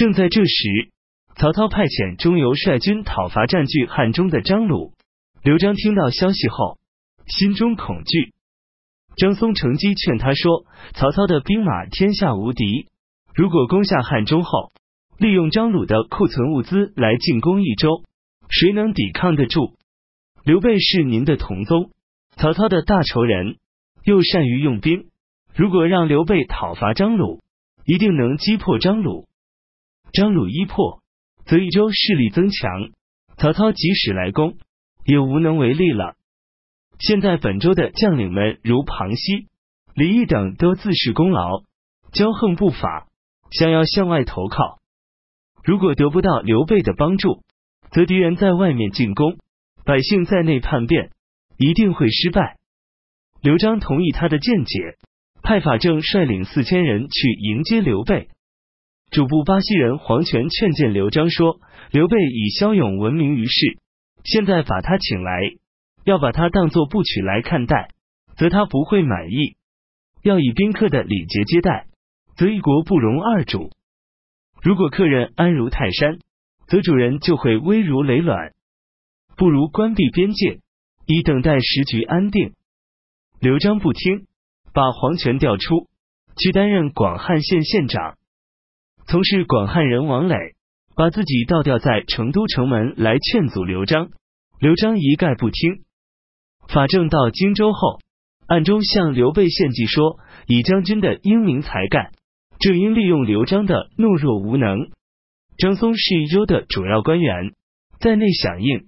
[0.00, 0.88] 正在这时，
[1.36, 4.94] 曹操派遣中游率军讨伐占据汉中的张鲁。
[5.42, 6.78] 刘璋听到消息后，
[7.26, 8.32] 心中恐惧。
[9.18, 10.64] 张松乘机劝他说
[10.96, 12.86] ：“曹操的兵马天下无敌，
[13.34, 14.72] 如果攻下汉中后，
[15.18, 18.02] 利用张鲁的库存物资来进攻益州，
[18.48, 19.74] 谁能抵抗得住？
[20.44, 21.90] 刘备是您的同宗，
[22.38, 23.58] 曹操的大仇人，
[24.04, 25.08] 又善于用兵。
[25.54, 27.42] 如果让刘备讨伐张鲁，
[27.84, 29.26] 一定能击破张鲁。
[30.12, 31.02] 张鲁一破，
[31.44, 32.90] 则益州势力增强，
[33.36, 34.56] 曹操即使来攻，
[35.04, 36.16] 也无能为力了。
[36.98, 39.46] 现在本州的将领们如庞熙、
[39.94, 41.62] 李毅等都自恃功劳，
[42.12, 43.06] 骄横不法，
[43.50, 44.78] 想要向外投靠。
[45.64, 47.42] 如果得不到刘备的帮助，
[47.90, 49.38] 则敌人在外面进攻，
[49.84, 51.10] 百姓在内叛变，
[51.56, 52.56] 一定会失败。
[53.42, 54.96] 刘璋同意他的见解，
[55.42, 58.28] 派法正率领四千人去迎接刘备。
[59.10, 61.60] 主簿巴西人黄权劝谏刘璋说
[61.90, 63.78] ：“刘备以骁勇闻名于世，
[64.22, 65.40] 现在把他请来，
[66.04, 67.88] 要把他当作部曲来看待，
[68.36, 69.56] 则他不会满意；
[70.22, 71.86] 要以宾客的礼节接待，
[72.36, 73.70] 则一国不容二主。”
[74.62, 76.20] 如果客人安如泰山，
[76.68, 78.52] 则主人就会危如累卵。
[79.36, 80.60] 不如关闭边界，
[81.06, 82.52] 以等待时局安定。
[83.40, 84.26] 刘璋不听，
[84.72, 85.88] 把黄权调出
[86.36, 88.18] 去担任广汉县县长，
[89.10, 90.36] 从事广汉人王磊，
[90.94, 94.08] 把自己倒吊在成都城门来劝阻刘璋。
[94.60, 95.82] 刘璋一概不听。
[96.68, 97.98] 法正到荆州后，
[98.46, 102.12] 暗中向刘备献计说：以将军的英明才干。
[102.60, 104.78] 正应利用刘璋的懦弱无能，
[105.58, 107.50] 张松是益州的主要官员，
[107.98, 108.86] 在内响应，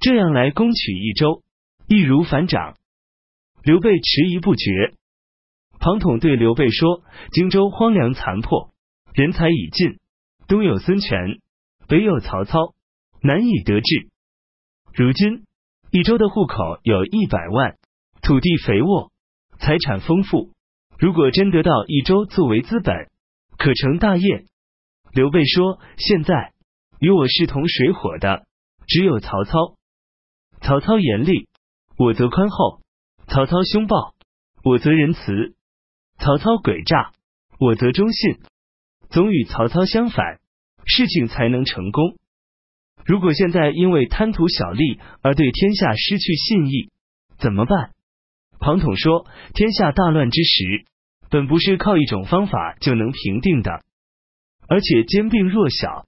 [0.00, 1.40] 这样来攻取益州，
[1.88, 2.74] 易如反掌。
[3.62, 4.92] 刘备迟疑不决。
[5.80, 8.68] 庞统对刘备说：“荆州荒凉残破，
[9.16, 9.98] 人才已尽，
[10.46, 11.40] 东有孙权，
[11.88, 12.74] 北有曹操，
[13.22, 14.10] 难以得志。
[14.92, 15.46] 如今
[15.90, 17.78] 益州的户口有一百万，
[18.20, 19.10] 土地肥沃，
[19.58, 20.50] 财产丰富。”
[21.00, 23.10] 如果真得到益州作为资本，
[23.56, 24.44] 可成大业。
[25.14, 26.52] 刘备说：“现在
[27.00, 28.46] 与我势同水火的
[28.86, 29.76] 只有曹操。
[30.60, 31.48] 曹操严厉，
[31.96, 32.82] 我则宽厚；
[33.28, 34.14] 曹操凶暴，
[34.62, 35.54] 我则仁慈；
[36.18, 37.12] 曹操诡诈，
[37.58, 38.40] 我则忠信。
[39.10, 40.38] 总与曹操相反，
[40.84, 42.16] 事情才能成功。
[43.04, 46.90] 如果现在因为贪图小利而对天下失去信义，
[47.38, 47.90] 怎么办？”
[48.58, 50.84] 庞统说：“天下大乱之时，
[51.30, 53.82] 本不是靠一种方法就能平定的，
[54.66, 56.06] 而且兼并弱小，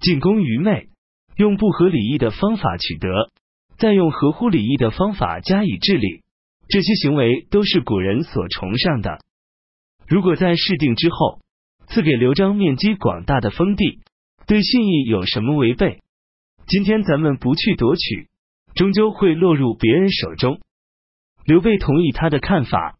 [0.00, 0.88] 进攻愚昧，
[1.36, 3.30] 用不合礼义的方法取得，
[3.76, 6.22] 再用合乎礼义的方法加以治理，
[6.68, 9.18] 这些行为都是古人所崇尚的。
[10.08, 11.40] 如果在事定之后
[11.90, 13.98] 赐给刘璋面积广大的封地，
[14.46, 15.98] 对信义有什么违背？
[16.66, 18.28] 今天咱们不去夺取，
[18.74, 20.60] 终究会落入别人手中。”
[21.44, 22.96] 刘备同意他的看法，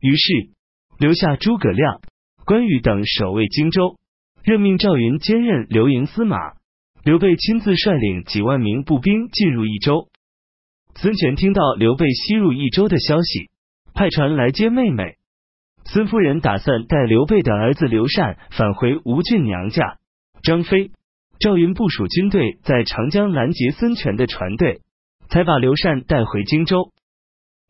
[0.00, 0.50] 于是
[0.98, 2.02] 留下诸葛亮、
[2.44, 3.96] 关羽等守卫荆州，
[4.44, 6.36] 任命赵云兼任刘营司马。
[7.04, 10.08] 刘备亲自率领几万名步兵进入益州。
[10.94, 13.48] 孙权听到刘备西入益州的消息，
[13.94, 15.16] 派船来接妹妹。
[15.84, 19.98] 孙夫人打算带刘备的儿子刘禅返回吴郡娘家。
[20.42, 20.90] 张飞、
[21.38, 24.80] 赵云部署军队在长江拦截孙权的船队，
[25.28, 26.92] 才把刘禅带回荆州。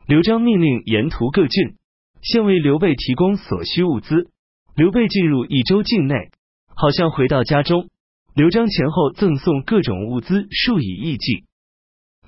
[0.06, 1.74] 刘璋命令沿途各郡
[2.22, 4.28] 先为刘备提供所需物资。
[4.74, 6.30] 刘备进入益州境内，
[6.74, 7.88] 好像回到家中。
[8.34, 11.44] 刘璋前后赠送各种物资数以亿计。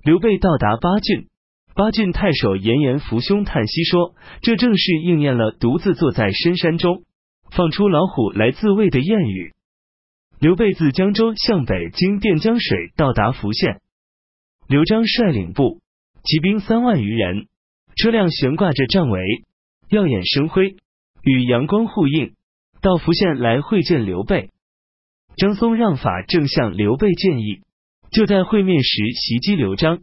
[0.02, 1.28] 刘备到达巴郡，
[1.74, 7.02] 巴郡太守严颜扶兄叹息说：“这正是应验了‘独自坐在深山中，
[7.50, 9.52] 放出老虎来自卫’的谚语。”
[10.38, 13.80] 刘备自江州向北经垫江水到达福县。
[14.68, 15.80] 刘璋率领部
[16.22, 17.46] 骑兵三万余人。
[17.96, 19.20] 车辆悬挂着战围，
[19.88, 20.74] 耀眼生辉，
[21.22, 22.34] 与阳光互映。
[22.80, 24.50] 到福县来会见刘备，
[25.36, 27.60] 张松让法正向刘备建议，
[28.10, 30.00] 就在会面时袭击刘璋。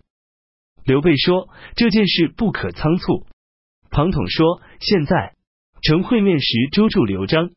[0.83, 3.25] 刘备说这件事不可仓促。
[3.89, 5.33] 庞统说现在
[5.81, 7.49] 乘会面时捉住刘璋，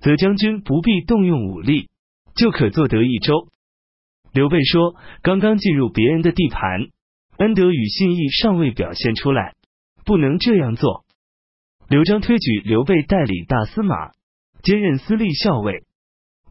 [0.00, 1.88] 则将军不必动用武力，
[2.34, 3.48] 就可坐得益州。
[4.32, 6.88] 刘备说刚刚进入别人的地盘，
[7.38, 9.54] 恩德与信义尚未表现出来。
[10.02, 11.04] 不能这样做。
[11.88, 14.12] 刘璋推举刘备代理大司马，
[14.62, 15.84] 兼任司隶校尉。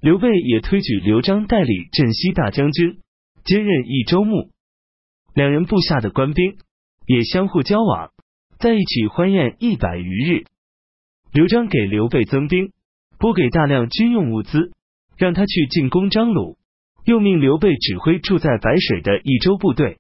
[0.02, 3.00] 刘备也推举刘璋代理镇西大将军，
[3.44, 4.52] 兼任益州牧。
[5.39, 6.57] 两人部下的官兵
[7.06, 8.12] 也相互交往，
[8.59, 10.44] 在一起欢宴一百余日。
[11.31, 12.74] 刘璋给刘备增兵，
[13.18, 14.74] 拨给大量军用物资，
[15.15, 16.57] 让他去进攻张鲁，
[17.06, 20.00] 又命刘备指挥住在白水的益州部队，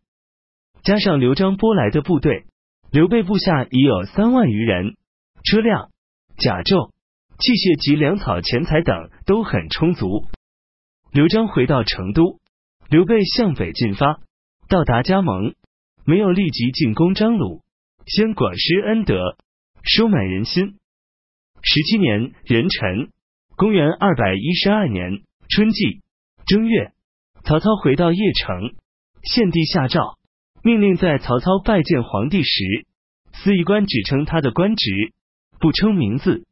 [0.83, 2.43] 加上刘璋拨来的部队，
[2.91, 4.97] 刘备部下已有三万余人，
[5.45, 5.89] 车辆、
[6.35, 6.89] 甲胄、
[7.37, 10.25] 器械及粮草、钱财等都很充足。
[11.13, 12.41] 刘璋回到成都，
[12.89, 14.19] 刘备向北进发，
[14.69, 15.55] 到达加盟，
[16.05, 17.63] 没有立即进攻张鲁，
[18.05, 19.35] 先广施恩德，
[19.83, 20.75] 收买人心。
[21.63, 23.09] 十七年壬辰，
[23.55, 26.01] 公元二百一十二年春季
[26.45, 26.91] 正月，
[27.43, 28.75] 曹操回到邺城，
[29.23, 30.19] 献帝下诏，
[30.61, 32.85] 命令在曹操拜见皇帝时，
[33.33, 34.91] 司仪官只称他的官职，
[35.59, 36.43] 不称名字；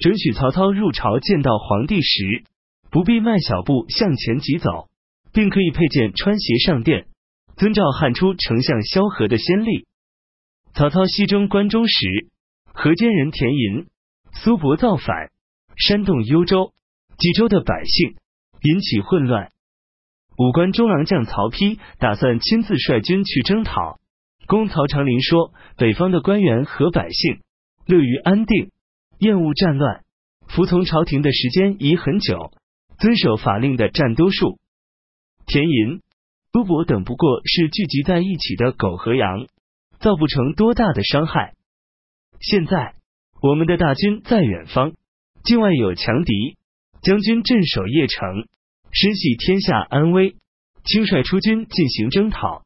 [0.00, 2.42] 准许曹操入朝见到皇帝时，
[2.90, 4.88] 不必迈小步向前疾走，
[5.32, 7.06] 并可以佩剑穿鞋上殿，
[7.56, 9.86] 遵照汉初丞相萧何的先例。
[10.74, 12.28] 曹操西征关中时，
[12.64, 13.86] 河间人田寅。
[14.32, 15.30] 苏伯造反，
[15.76, 16.72] 煽动幽州、
[17.16, 18.16] 冀州的百姓，
[18.62, 19.52] 引起混乱。
[20.36, 24.00] 武关中郎将曹丕打算亲自率军去征讨。
[24.46, 27.42] 公曹长林说：“北方的官员和百姓
[27.86, 28.72] 乐于安定，
[29.18, 30.02] 厌恶战乱，
[30.48, 32.50] 服从朝廷的时间已很久，
[32.98, 34.58] 遵守法令的占多数。
[35.46, 36.00] 田寅、
[36.54, 39.48] 苏伯等不过是聚集在一起的狗和羊，
[39.98, 41.54] 造不成多大的伤害。
[42.38, 42.94] 现在。”
[43.42, 44.94] 我们的大军在远方，
[45.42, 46.56] 境外有强敌，
[47.02, 48.48] 将军镇守邺城，
[48.90, 50.36] 深系天下安危，
[50.84, 52.62] 轻率出军进行征讨，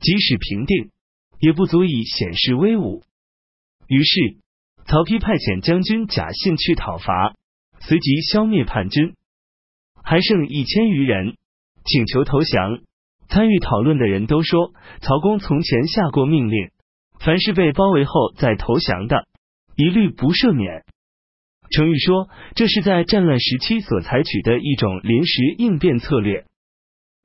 [0.00, 0.90] 即使平定，
[1.40, 3.02] 也不足以显示威武。
[3.88, 4.36] 于是，
[4.86, 7.34] 曹丕派遣将军贾信去讨伐，
[7.80, 9.16] 随即消灭叛军，
[10.04, 11.36] 还剩一千余人，
[11.86, 12.82] 请求投降。
[13.30, 16.70] 参与讨论的人都说，曹公从前下过命令，
[17.20, 19.28] 凡是被包围后再投降的。
[19.76, 20.84] 一律不赦免。
[21.70, 26.44] 程昱说，这是在战乱时期所采取的一种临时应变策略。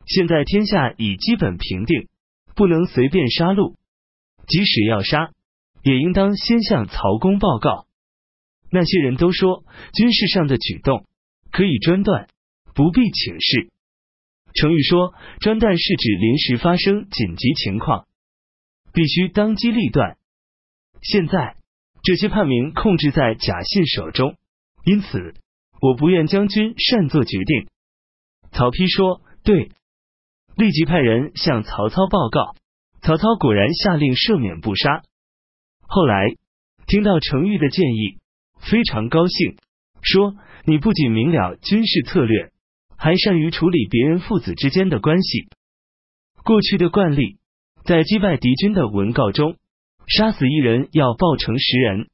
[0.06, 2.08] 现在天下已基本平定，
[2.56, 3.74] 不能随便杀戮。
[4.48, 5.32] 即使要杀，
[5.82, 7.88] 也应当先向曹公报告。
[8.70, 11.08] 那些人都说，军事上的举动
[11.52, 12.28] 可以专断，
[12.76, 13.72] 不必请示。
[14.56, 18.08] 程昱说，专断是指临时发生紧急情况，
[18.92, 20.18] 必须当机立断。
[21.02, 21.56] 现在。
[22.08, 24.36] 这些叛民控制在贾信手中，
[24.86, 25.34] 因此
[25.82, 27.68] 我不愿将军擅作决定。
[28.52, 29.72] 曹丕说：“对。”
[30.56, 32.54] 立即派人向曹操报告。
[33.02, 35.02] 曹操果然下令赦免不杀。
[35.82, 36.28] 后来
[36.86, 38.20] 听到程昱的建议，
[38.60, 39.58] 非常高兴，
[40.04, 42.52] 说：“你不仅明了军事策略，
[43.06, 45.48] 还善于处理别人父子之间的关系。
[46.44, 47.38] 过去的惯例，
[47.84, 49.58] 在击败敌军的文告中。”
[50.10, 52.10] 杀死一人要报成十人，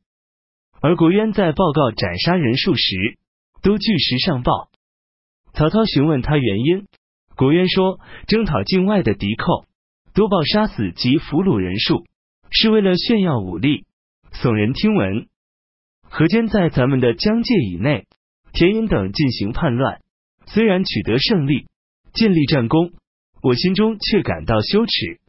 [0.81, 3.17] 而国渊在报告斩杀人数时，
[3.61, 4.69] 都据实上报。
[5.53, 6.87] 曹操询问他原因，
[7.37, 9.65] 国渊说：征讨境外的敌寇，
[10.13, 12.05] 多报杀死及俘虏人数，
[12.49, 13.85] 是为了炫耀武力，
[14.33, 15.27] 耸人听闻。
[16.01, 18.07] 河间在咱们的疆界以内，
[18.51, 20.00] 田隐等进行叛乱，
[20.53, 21.65] 虽然取得胜利，
[22.13, 22.91] 建立战功，
[23.41, 25.21] 我心中却感到羞耻。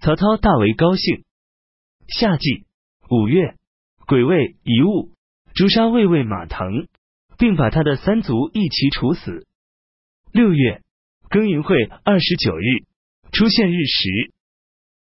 [0.00, 1.22] 曹操大为高兴。
[2.08, 2.64] 夏季
[3.08, 3.54] 五月，
[4.04, 5.12] 癸未遗物
[5.54, 6.88] 诛杀卫尉马腾，
[7.38, 9.46] 并把他的三族一齐处死。
[10.32, 10.82] 六月
[11.30, 12.64] 庚寅会二十九日，
[13.30, 14.32] 出现日食。